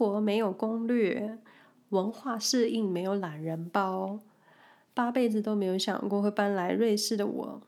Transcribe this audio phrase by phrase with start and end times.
[0.00, 1.36] 国没有攻略，
[1.90, 4.18] 文化适应没有懒人包，
[4.94, 7.60] 八辈子都没有想过会搬来瑞士的我，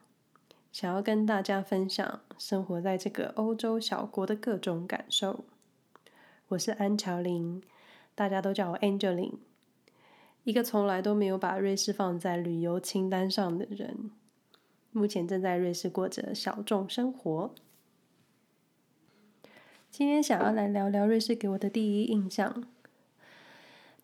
[0.71, 5.45] 想要跟大家分享生活在这个欧洲小国的各种感受。
[6.47, 7.61] 我是安乔琳，
[8.15, 9.35] 大家都叫我 Angeline，
[10.43, 14.09] 一个从来都没有把瑞士放在旅游清单上的人，
[14.89, 17.53] 目前正在瑞士过着小众生活。
[19.93, 22.63] 今天想要来聊聊瑞士给我的第一印象。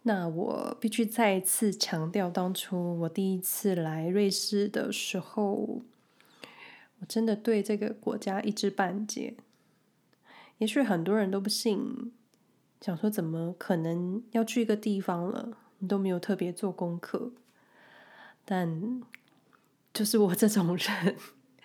[0.04, 5.82] 那我必须再一次强调，当初我第一次来瑞士的时候，
[7.00, 9.34] 我真的对这个国家一知半解。
[10.60, 12.12] 也许很多人都不信，
[12.80, 17.32] 想说怎么可能要去一个地方了，你都没有特别做功课。
[18.46, 19.02] 但
[19.92, 21.16] 就是我这种人，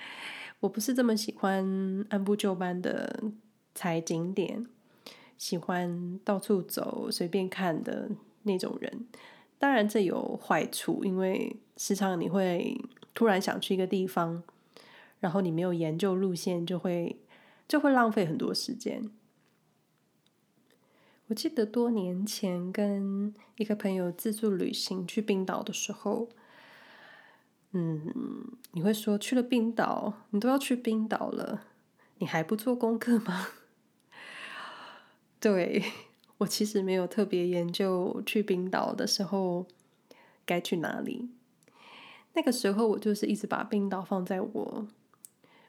[0.60, 3.22] 我不是这么喜欢按部就班的。
[3.74, 4.66] 踩景点，
[5.36, 8.10] 喜欢到处走、随便看的
[8.44, 9.06] 那种人。
[9.58, 12.80] 当然，这有坏处，因为时常你会
[13.14, 14.42] 突然想去一个地方，
[15.20, 17.16] 然后你没有研究路线，就会
[17.66, 19.10] 就会浪费很多时间。
[21.28, 26.28] 我记得多年前跟一个朋友自助旅行去冰岛的时候，
[27.72, 31.62] 嗯，你会说去了冰岛，你都要去冰岛了，
[32.18, 33.48] 你还不做功课吗？
[35.44, 35.84] 对，
[36.38, 39.66] 我其实没有特别研究去冰岛的时候
[40.46, 41.28] 该去哪里。
[42.32, 44.88] 那个时候我就是一直把冰岛放在我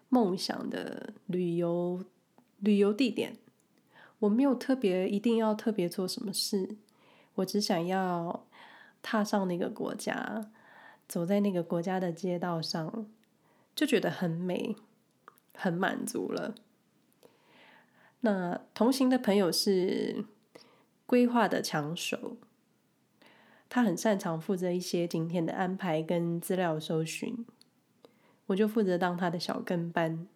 [0.07, 2.05] 梦想的旅游
[2.59, 3.35] 旅游地点。
[4.19, 6.77] 我没有特别一定要特别做什么事，
[7.35, 8.45] 我只想要
[9.01, 10.49] 踏上那个国家，
[11.05, 13.05] 走在那个国家的街道上，
[13.75, 14.77] 就觉得很美，
[15.53, 16.55] 很满足了。
[18.25, 20.25] 那同行的朋友是
[21.05, 22.37] 规划的强手，
[23.69, 27.45] 他很擅长负责一些景点的安排跟资料搜寻，
[28.47, 30.27] 我就负责当他的小跟班。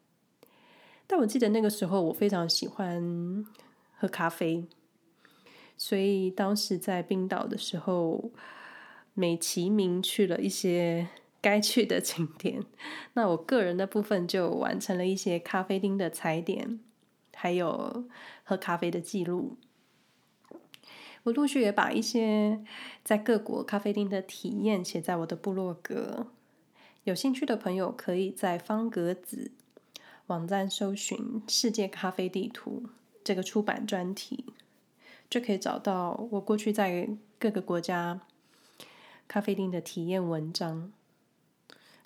[1.08, 3.44] 但我记得那个时候我非常喜欢
[3.98, 4.68] 喝咖啡，
[5.76, 8.30] 所以当时在冰岛的时候，
[9.16, 11.08] 美其名去了一些
[11.42, 12.64] 该去的景点。
[13.14, 16.80] 那我个人的部分就完成了一些咖啡厅的踩点。
[17.42, 18.04] 还有
[18.44, 19.56] 喝咖啡的记录，
[21.24, 22.62] 我陆续也把一些
[23.02, 26.28] 在各国咖啡厅的体验写在我的部落格。
[27.06, 29.54] 有兴趣的朋友可以在方格子
[30.28, 31.18] 网站搜寻
[31.48, 32.84] 《世界咖啡地图》
[33.24, 34.44] 这个出版专题，
[35.30, 37.08] 就可以找到我过去在
[37.40, 38.20] 各个国家
[39.30, 40.92] 咖啡厅的体验文章。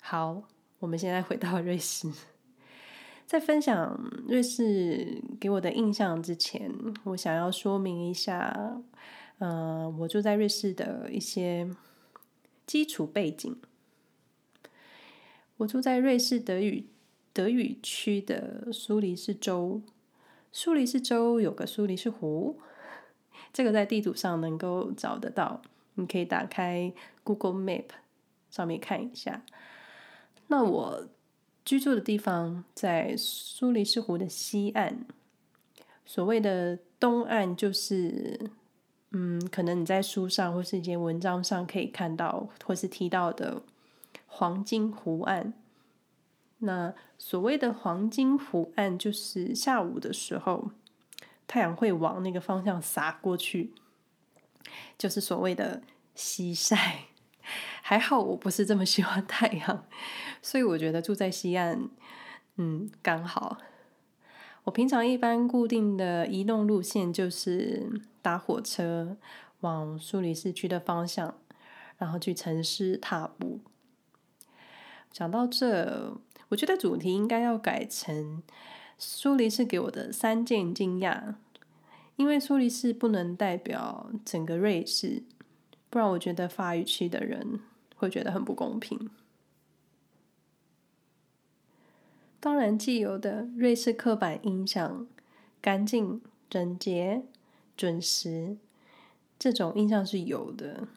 [0.00, 0.44] 好，
[0.78, 2.12] 我们现在回到瑞士。
[3.26, 3.98] 在分享
[4.28, 6.70] 瑞士给我的印象之前，
[7.04, 8.80] 我想要说明一下，
[9.38, 11.68] 呃，我住在瑞士的一些
[12.66, 13.56] 基础背景。
[15.56, 16.86] 我住在瑞士德语
[17.32, 19.80] 德语区的苏黎世州，
[20.52, 22.60] 苏黎世州有个苏黎世湖，
[23.52, 25.62] 这个在地图上能够找得到，
[25.94, 26.92] 你可以打开
[27.24, 27.86] Google Map
[28.50, 29.42] 上面看一下。
[30.48, 31.08] 那我。
[31.64, 35.06] 居住的地方在苏黎世湖的西岸，
[36.04, 38.50] 所谓的东岸就是，
[39.12, 43.62] 嗯，可能你在书上或是一些文章上可以看到或是提到的
[44.26, 45.54] 黄金湖岸。
[46.58, 50.70] 那所谓的黄金湖岸，就是下午的时候，
[51.46, 53.72] 太阳会往那个方向洒过去，
[54.98, 55.82] 就是所谓的
[56.14, 57.06] 西晒。
[57.82, 59.86] 还好我不是这么喜欢太阳，
[60.40, 61.88] 所以我觉得住在西岸，
[62.56, 63.58] 嗯，刚好。
[64.64, 69.18] 我平常一般固定的移动路线就是搭火车
[69.60, 71.34] 往苏黎世区的方向，
[71.98, 73.60] 然后去城市踏步。
[75.12, 76.16] 讲到这，
[76.48, 78.42] 我觉得主题应该要改成
[78.96, 81.34] 苏黎世给我的三件惊讶，
[82.16, 85.22] 因为苏黎世不能代表整个瑞士。
[85.94, 87.60] 不然，我觉得法语区的人
[87.94, 89.10] 会觉得很不公平。
[92.40, 95.06] 当然，既有的瑞士刻板印象，
[95.60, 96.20] 干净、
[96.50, 97.22] 整洁、
[97.76, 98.56] 准时，
[99.38, 100.88] 这种印象是有的。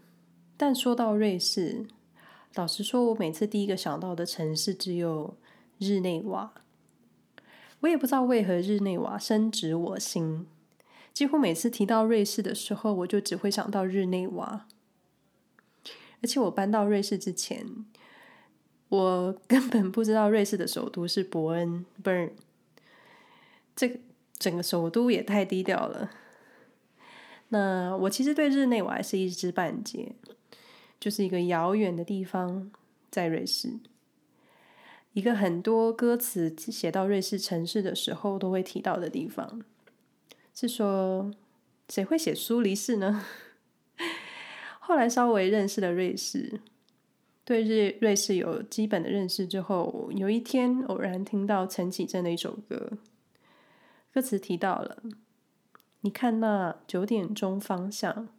[0.58, 1.86] 但说到瑞士，
[2.56, 5.38] 老实说，我每次第一个想到的城市只有
[5.78, 6.52] 日内瓦。
[7.82, 10.48] 我也不知道为何日内瓦深植我心，
[11.14, 14.66] 几乎每次提到瑞士的时候，我就只会想到日内瓦。
[16.22, 17.66] 而且我搬到瑞士之前，
[18.90, 22.31] 我根本不知道瑞士的首都是伯恩 （Bern）。
[23.75, 24.02] 这
[24.40, 26.10] 整个首都也太低调了。
[27.50, 30.16] 那我其实对日内瓦还是一知半解，
[31.00, 32.72] 就是一个遥远的地方，
[33.10, 33.74] 在瑞士，
[35.14, 39.62] 一个很多歌词写到瑞士城市的时候都会提到的地方。
[40.54, 41.31] 是说，
[41.88, 43.24] 谁会写苏黎世呢？
[44.88, 46.62] 后来稍微认识了瑞士，
[47.44, 52.94] 对日瑞士有基本的认识之后，有一天偶然听到陈绮贞的一首歌，
[54.13, 55.04] 歌词提到了，
[56.00, 58.30] 你看那九点钟方向，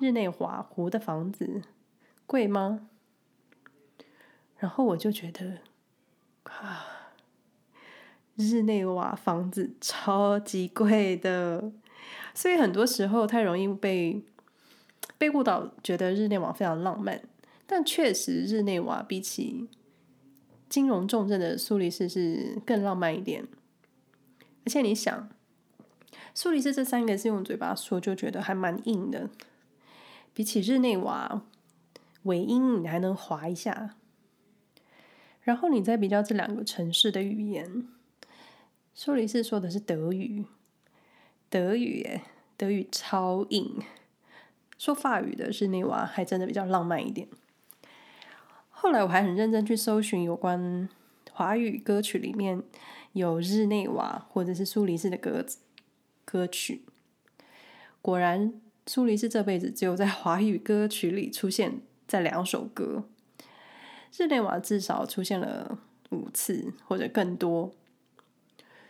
[0.00, 1.62] 日内瓦湖的房子
[2.26, 2.88] 贵吗？
[4.58, 5.58] 然后我就觉得，
[6.42, 6.98] 啊。
[8.34, 11.70] 日内瓦房子超级贵的，
[12.34, 14.24] 所以很多时候太容易被
[15.18, 17.22] 被误导，觉得日内瓦非常浪漫。
[17.66, 19.68] 但确实，日内瓦比起
[20.68, 23.46] 金融重镇的苏黎世是更浪漫一点。
[24.64, 25.28] 而且你想，
[26.34, 29.30] 苏黎世这三个字用嘴巴说就觉得还蛮硬的，
[30.34, 31.42] 比起日内瓦，
[32.24, 33.96] 尾音你还能滑一下。
[35.42, 37.88] 然后你再比较这两个城市的语言。
[38.94, 40.44] 苏黎世说的是德语，
[41.48, 42.22] 德语耶，
[42.56, 43.82] 德语超硬。
[44.82, 47.28] 说法语的日内瓦还真的比较浪漫一点。
[48.68, 50.88] 后来我还很认真去搜寻有关
[51.30, 52.60] 华语歌曲里面
[53.12, 55.46] 有日内瓦或者是苏黎世的歌
[56.24, 56.82] 歌曲，
[58.00, 63.04] 果然苏黎世这辈子只有在华语歌曲里出现在两首歌，
[64.18, 65.78] 日内瓦至少出现了
[66.10, 67.72] 五次或者更多。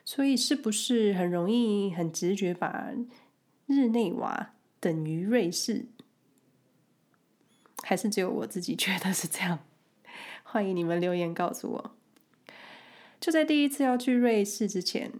[0.06, 2.94] 所以是不是很容易、很直觉把
[3.66, 5.86] 日内瓦等于瑞士？
[7.84, 9.60] 还是只有我自己觉得是这样？
[10.42, 11.94] 欢迎你们留言告诉我。
[13.20, 15.12] 就在第一次要去瑞士之前，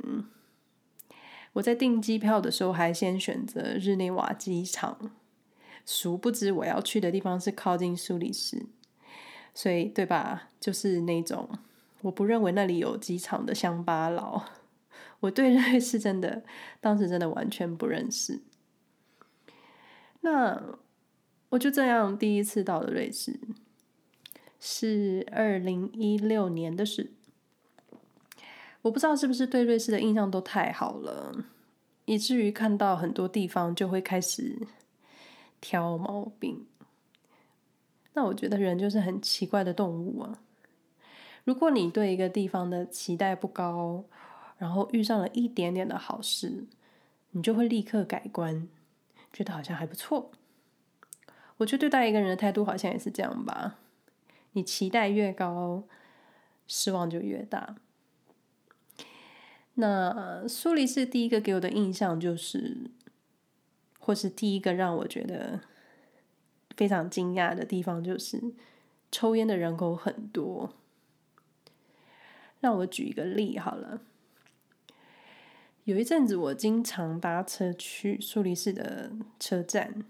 [1.53, 5.13] 我在订机票的时候还先选择日内瓦机场，
[5.87, 8.67] 殊不知我要去的地方是靠近苏黎世，
[9.55, 10.49] 所以对吧？
[10.59, 11.49] 就是那种
[12.01, 14.45] 我不认为那里有机场的乡巴佬。
[15.21, 16.43] 我对瑞士真的，
[16.81, 18.43] 当时真的完全不认识。
[20.23, 20.79] 那
[21.51, 23.39] 我就这样第一次到了瑞士，
[24.59, 27.13] 是二零一六年的事。
[28.83, 31.45] 我不知道是不是对瑞士的印象都太好了，
[32.05, 34.67] 以至于看到很多地方就会开始
[35.61, 36.67] 挑毛病。
[38.15, 40.41] 那我觉得人就是很奇怪的动物啊。
[41.45, 44.05] 如果你对一个地方的期待不高，
[44.59, 46.67] 然后遇上了一点点的好事，
[47.31, 48.69] 你就会立刻改观，
[49.33, 50.31] 觉得好像还不错。
[51.59, 53.79] 我觉得对待一个人的态度好像也是这样吧。
[54.53, 55.85] 你期待越高，
[56.67, 57.77] 失望就越大。
[59.75, 62.91] 那苏黎世第一个给我的印象就是，
[63.99, 65.61] 或是第一个让我觉得
[66.77, 68.53] 非常惊讶的地方就是，
[69.11, 70.75] 抽烟的人口很多。
[72.61, 74.03] 让我举一个例好了。
[75.85, 79.11] 有一阵子，我经常搭车去苏黎世的
[79.41, 80.05] 车站。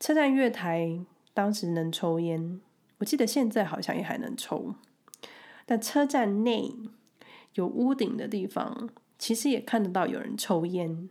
[0.00, 0.98] 车站月台
[1.32, 2.60] 当时能抽烟，
[2.98, 4.74] 我记得现在好像也还能抽。
[5.64, 6.74] 但车站内
[7.54, 11.08] 有屋顶的地方，其实也看得到有人抽烟。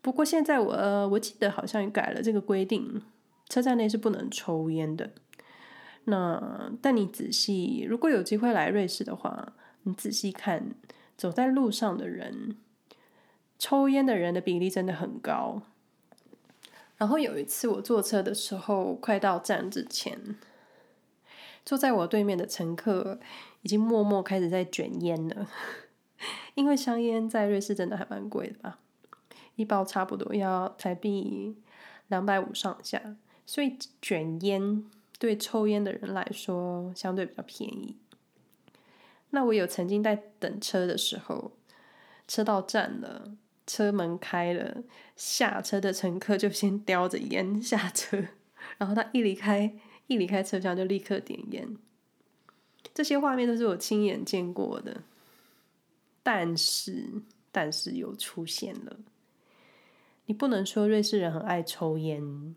[0.00, 3.02] 不过现在我我记得好像也改了这个规定，
[3.48, 5.10] 车站内是不能抽烟的。
[6.04, 10.70] 那但你仔细，如果有机会来瑞士的话，你仔细看。
[11.16, 12.56] 走在路上的人，
[13.58, 15.62] 抽烟的人的比例真的很高。
[16.96, 20.36] 然后有一次我坐车的时候，快到站之前，
[21.64, 23.20] 坐在我对面的乘客
[23.62, 25.48] 已经默默开始在卷烟了。
[26.54, 28.78] 因为香烟在瑞士真的还蛮贵的吧，
[29.56, 31.56] 一包差不多要台币
[32.08, 34.84] 两百五上下，所以卷烟
[35.18, 37.96] 对抽烟的人来说相对比较便宜。
[39.30, 41.52] 那我有曾经在等车的时候，
[42.26, 44.82] 车到站了，车门开了，
[45.14, 48.28] 下车的乘客就先叼着烟下车，
[48.78, 49.74] 然后他一离开，
[50.06, 51.76] 一离开车厢就立刻点烟。
[52.94, 55.02] 这些画面都是我亲眼见过的，
[56.22, 58.96] 但是，但是又出现了。
[60.26, 62.56] 你不能说瑞士人很爱抽烟，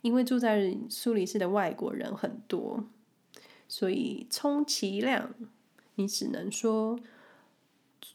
[0.00, 2.84] 因为住在苏黎世的外国人很多，
[3.68, 5.34] 所以充其量。
[5.96, 6.98] 你只能说，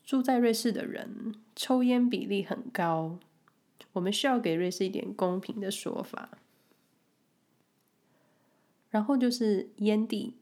[0.06, 3.20] 住在瑞士的人抽烟比例很高。
[3.94, 6.38] 我们需要给瑞士一点公平的说法。
[8.90, 10.36] 然后就是烟蒂，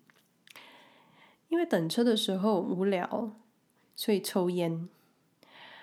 [1.49, 3.35] 因为等车的时候无聊，
[3.95, 4.87] 所以抽烟。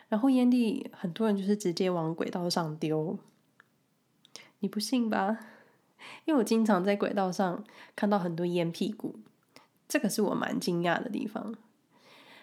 [0.09, 3.19] 然后烟蒂很多人就是直接往轨道上丢，
[4.61, 5.39] 你不信吧？
[6.25, 7.65] 因为我经常在轨道上
[7.97, 9.19] 看到很多烟屁股，
[9.89, 11.55] 这个是我蛮惊讶的地方。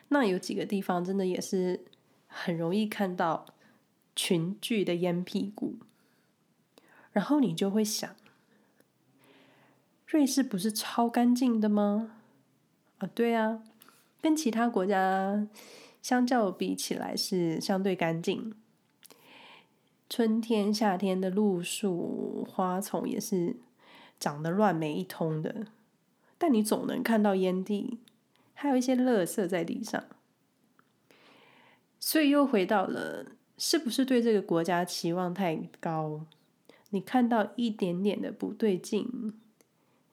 [0.10, 1.86] 那有几个地方真的也是
[2.28, 3.46] 很容易看到
[4.16, 5.78] 群聚的烟屁股，
[7.12, 8.14] 然后你就会想，
[10.08, 12.18] 瑞士不是超干净的吗？
[12.98, 13.64] 啊，对啊，
[14.22, 15.48] 跟其他国家
[16.02, 18.54] 相较比起来是相对干净。
[20.10, 23.56] 春天、夏天的路树花丛也是
[24.20, 25.68] 长得乱没一通的，
[26.42, 28.00] 但你总能看到烟蒂，
[28.56, 30.04] 还有一些垃圾在地上。
[32.00, 33.28] 所以又回到了，
[33.60, 36.26] 是不是对这个国家期望太高？
[36.90, 39.40] 你看到一点点的不对劲，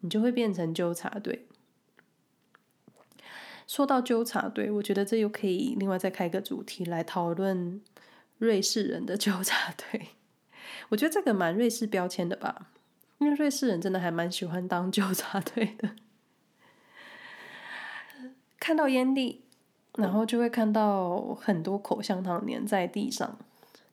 [0.01, 1.47] 你就会变成纠察队。
[3.67, 7.81] 说到纠察队，我觉得这又可以另外再开个主题来讨论
[8.37, 10.09] 瑞士人的纠察队。
[10.91, 12.71] 我觉得这个蛮瑞士标签的吧，
[13.17, 15.97] 因为瑞士人真的还蛮喜欢当纠察队的。
[18.69, 19.41] 看到烟蒂，
[19.95, 23.39] 然后就会看到很多口香糖粘在地上，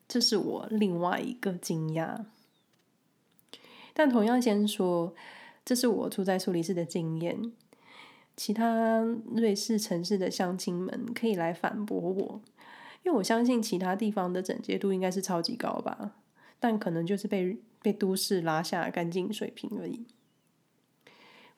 [0.06, 2.26] 这是我另外一个惊讶。
[3.94, 5.14] 但同样先说，
[5.64, 7.54] 这是我住在苏黎世的经验。
[8.36, 9.00] 其他
[9.34, 12.42] 瑞士城市的乡亲们可以来反驳我，
[13.02, 16.12] 因为我相信其他地方的整洁度应该是超级高吧，
[16.60, 20.04] 但可能就是被被都市拉下干净水平而已。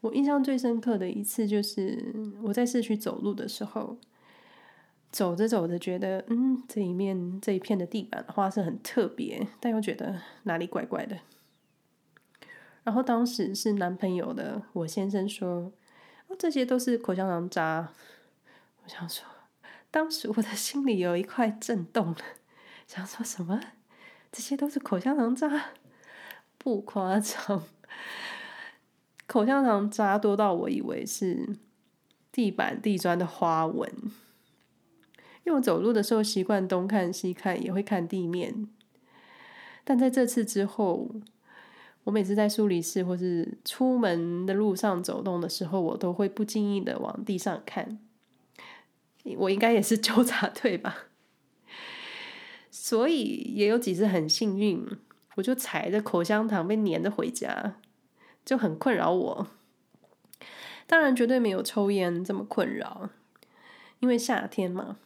[0.01, 3.99] 我印象最深刻的一次就是我在市区走路的时候，
[5.11, 11.19] 走着走着觉得，嗯，这一面这一片的地板花色很特别，但又觉得哪里怪怪的。
[12.85, 15.73] 然后当时是男朋友的我先生说。
[16.39, 17.89] 这些都是口香糖渣，
[18.85, 19.25] 我想说，
[19.91, 22.19] 当时我的心里有一块震动了，
[22.87, 23.59] 想说什么？
[24.31, 25.71] 这些都是口香糖渣？
[26.59, 27.63] 不夸张，
[29.29, 31.57] 口香糖扎多到我以为是
[32.33, 33.89] 地板地砖的花纹，
[35.45, 38.69] 因为我走路的时候习惯东看西看，也会看地面，
[39.85, 41.09] 但在这次之后。
[42.05, 47.99] 我每次在苏黎世或是出门的路上走动的时候，我都会不经意的往地上看。
[49.37, 51.09] 我应该也是纠察队吧，
[52.71, 54.87] 所以也有几次很幸运，
[55.35, 57.77] 我就踩着口香糖被黏着回家，
[58.49, 59.47] 就很困扰我。
[60.87, 63.11] 当然绝对没有抽烟这么困扰，
[64.01, 64.97] 因为夏天嘛，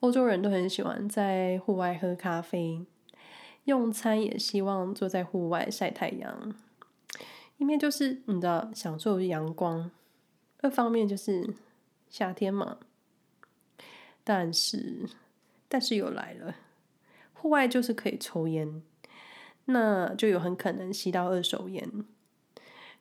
[0.00, 2.86] 欧洲人都很喜欢在户外喝咖啡。
[3.64, 6.54] 用餐也希望坐在户外晒太阳，
[7.58, 9.90] 一面就是你知道享受阳光，
[10.62, 11.52] 二方面就是
[12.08, 12.78] 夏天嘛。
[14.22, 15.06] 但是，
[15.68, 16.56] 但是又来了，
[17.34, 18.82] 户外就是可以抽烟，
[19.66, 21.90] 那就有很可能吸到二手烟，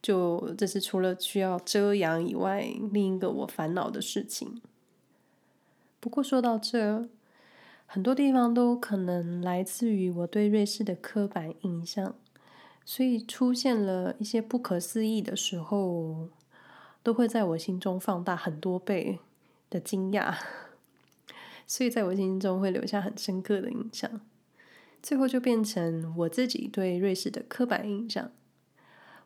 [0.03, 4.61] 就这是除了需要遮阳以外，另一个我烦恼的事情。
[5.99, 7.09] 不过说到这。
[7.85, 12.15] 很多地方都可能来自于我对瑞士的刻板印象，
[12.83, 16.29] 所以出现了一些不可思议的时候，
[17.03, 19.19] 都会在我心中放大很多倍
[19.69, 20.35] 的惊讶，
[21.67, 24.21] 所以在我心中会留下很深刻的印象，
[25.03, 28.31] 最后就变成我自己对瑞士的刻板印象。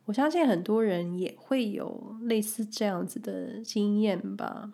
[0.07, 4.71] 我相信很多人也会有类似这样子的经验吧。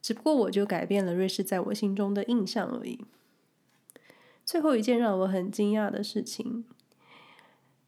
[0.00, 3.04] 只不过我就改变了瑞士在我心中的印象而已。
[4.44, 6.64] 最后一件让我很惊讶的事情，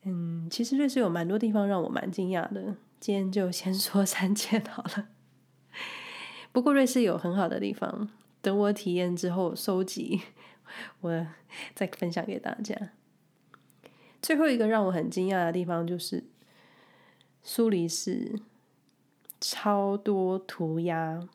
[0.02, 2.76] 嗯，其实瑞士有蛮多地方让我蛮惊讶的。
[2.98, 5.08] 今天就先 说三件好了。
[6.52, 8.10] 不过瑞士有很好的地方，
[8.42, 10.20] 等我体验之后收集，
[11.00, 11.26] 我
[11.74, 12.90] 再分享给大家。
[14.22, 16.24] 最后一个让我很惊讶的地方就是
[17.42, 18.40] 苏黎世
[19.40, 21.26] 超多涂鸦。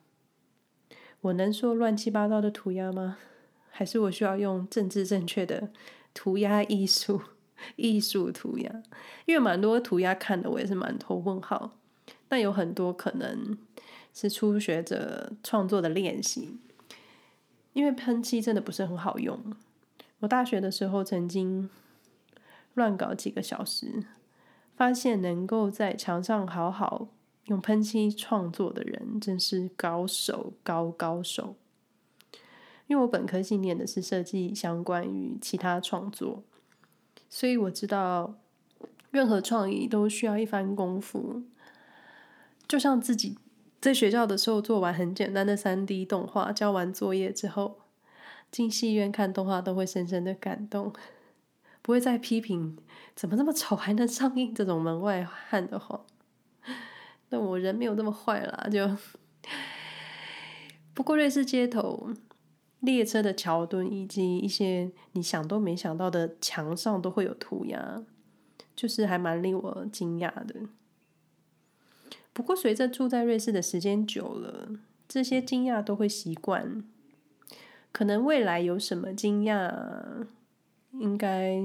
[1.21, 3.17] 我能说乱七八糟的涂鸦吗？
[3.71, 5.69] 还是我需要用政治正确的
[6.13, 7.21] 涂鸦艺术、
[7.75, 8.83] 艺术涂鸦？
[9.25, 11.77] 因为蛮多涂鸦看的，我也是满头问号。
[12.29, 13.57] 但有很多可能
[14.13, 16.57] 是初学者创作的练习，
[17.73, 19.53] 因为喷漆真的不是很好用。
[20.19, 21.69] 我大学的时候曾经
[22.75, 24.05] 乱搞几个小时，
[24.75, 27.07] 发现能够在墙上好好。
[27.45, 31.55] 用喷漆创作的人真是高手，高高手。
[32.87, 36.43] 因为我本科系念的是设计相关于其他创作，
[37.29, 38.35] 所以我知道
[39.11, 41.43] 任何创意都需要一番功夫。
[42.67, 43.37] 就像自己
[43.79, 47.77] 在学校的时候做完很简单的三 D 动画，交完作业之后，
[48.49, 50.91] 进戏院看动画都会深深的感动，
[51.85, 52.75] 不会再批评
[53.15, 56.03] 怎么这么丑还能上映这种门外汉的话。
[57.29, 58.89] 但我人没有那么坏啦，就
[60.95, 62.09] 不过瑞士街头
[62.79, 68.03] 列车的桥墩以及一些你想都没想到的墙上都会有涂鸦，
[68.75, 70.55] 就是还蛮令我惊讶的。
[72.33, 74.69] 不过随着住在瑞士的时间久了，
[75.07, 76.83] 这些惊讶都会习惯。
[77.91, 80.25] 可能未来有什么惊讶，
[80.99, 81.61] 应该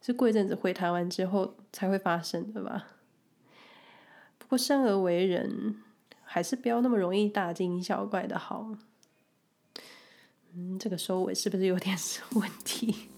[0.00, 2.86] 是过一阵子回台湾之后才会发生的吧。
[4.38, 5.76] 不过生而为人，
[6.22, 8.76] 还是不要那么容易大惊小怪的好。
[10.54, 11.96] 嗯，这个收尾是不是有点
[12.36, 13.08] 问题？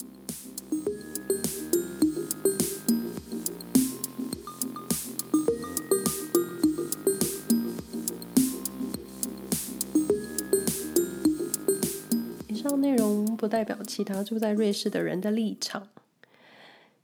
[12.77, 15.89] 内容不代表其他住在瑞士的人的立场，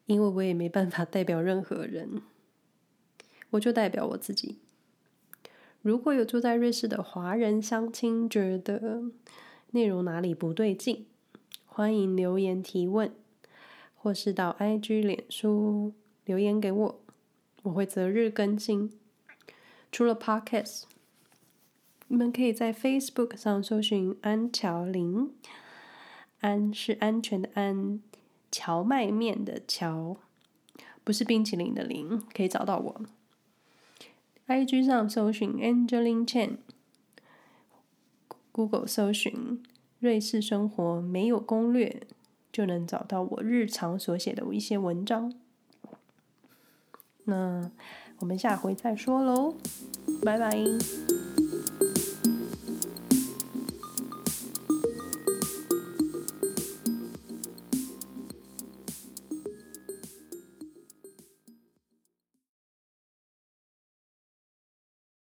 [0.07, 2.23] 因为我也没办法代表任何人，
[3.50, 4.59] 我就代表我自己。
[5.81, 9.02] 如果有住在瑞士的华人乡亲觉得
[9.73, 11.07] 内容哪里不对劲，
[11.67, 13.12] 欢迎留言提问，
[13.97, 15.93] 或是到 IG、脸书
[16.25, 17.00] 留言给我，
[17.62, 18.93] 我会择日更新。
[19.91, 20.85] 除了 Podcast，
[22.09, 25.33] 你们可以在 Facebook 上搜寻安乔灵。
[26.42, 28.00] 安是安全的安，
[28.50, 30.18] 荞麦面的荞，
[31.02, 33.00] 不是冰淇淋的淋，可以找到我。
[34.49, 36.28] IG 上搜寻 Angeline
[38.52, 39.62] Chen，Google 搜寻
[40.00, 42.02] 瑞士生活没有攻略，
[42.52, 45.33] 就能找到我日常所写的一些文章。
[47.24, 47.70] 那
[48.18, 49.55] 我们下回再说喽，
[50.24, 50.50] 拜拜。